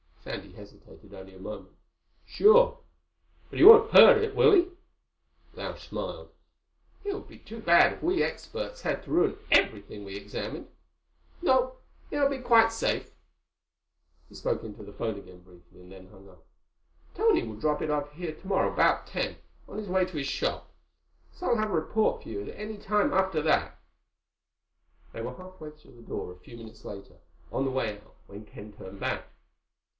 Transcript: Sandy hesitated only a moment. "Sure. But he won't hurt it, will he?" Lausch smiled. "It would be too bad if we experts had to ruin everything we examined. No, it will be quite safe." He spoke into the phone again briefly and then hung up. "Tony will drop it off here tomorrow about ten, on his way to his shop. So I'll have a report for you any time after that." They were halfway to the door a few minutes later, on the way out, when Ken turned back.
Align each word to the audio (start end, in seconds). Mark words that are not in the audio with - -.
Sandy 0.23 0.51
hesitated 0.53 1.13
only 1.15 1.33
a 1.35 1.39
moment. 1.39 1.75
"Sure. 2.25 2.79
But 3.49 3.57
he 3.59 3.65
won't 3.65 3.91
hurt 3.91 4.17
it, 4.23 4.35
will 4.35 4.51
he?" 4.51 4.67
Lausch 5.53 5.89
smiled. 5.89 6.31
"It 7.03 7.13
would 7.13 7.27
be 7.27 7.37
too 7.39 7.59
bad 7.59 7.93
if 7.93 8.03
we 8.03 8.21
experts 8.23 8.81
had 8.81 9.03
to 9.03 9.11
ruin 9.11 9.37
everything 9.51 10.03
we 10.03 10.15
examined. 10.15 10.67
No, 11.41 11.77
it 12.11 12.19
will 12.19 12.29
be 12.29 12.37
quite 12.39 12.71
safe." 12.71 13.11
He 14.29 14.35
spoke 14.35 14.63
into 14.63 14.83
the 14.83 14.93
phone 14.93 15.17
again 15.17 15.41
briefly 15.41 15.81
and 15.81 15.91
then 15.91 16.07
hung 16.09 16.29
up. 16.29 16.45
"Tony 17.15 17.43
will 17.43 17.55
drop 17.55 17.81
it 17.81 17.89
off 17.91 18.11
here 18.13 18.33
tomorrow 18.35 18.71
about 18.73 19.07
ten, 19.07 19.37
on 19.67 19.77
his 19.77 19.87
way 19.89 20.05
to 20.05 20.17
his 20.17 20.27
shop. 20.27 20.71
So 21.31 21.47
I'll 21.47 21.57
have 21.57 21.69
a 21.71 21.73
report 21.73 22.23
for 22.23 22.29
you 22.29 22.41
any 22.51 22.77
time 22.77 23.11
after 23.13 23.41
that." 23.43 23.79
They 25.13 25.21
were 25.21 25.35
halfway 25.35 25.71
to 25.71 25.87
the 25.89 26.01
door 26.01 26.31
a 26.31 26.35
few 26.39 26.57
minutes 26.57 26.85
later, 26.85 27.17
on 27.51 27.65
the 27.65 27.71
way 27.71 27.99
out, 27.99 28.15
when 28.27 28.45
Ken 28.45 28.73
turned 28.73 28.99
back. 28.99 29.25